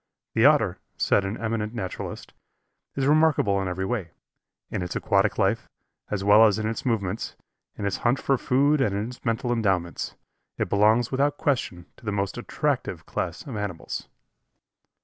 [0.33, 2.33] The Otter, said an eminent naturalist,
[2.95, 4.09] is remarkable in every way;
[4.71, 5.69] in its aquatic life,
[6.09, 7.35] as well as in its movements;
[7.77, 10.15] in its hunt for food and in its mental endowments.
[10.57, 14.07] It belongs without question to the most attractive class of animals.